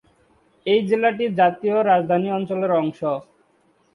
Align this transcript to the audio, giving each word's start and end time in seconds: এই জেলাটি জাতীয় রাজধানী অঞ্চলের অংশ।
এই 0.65 0.79
জেলাটি 0.89 1.25
জাতীয় 1.39 1.77
রাজধানী 1.83 2.27
অঞ্চলের 2.37 2.71
অংশ। 2.81 2.99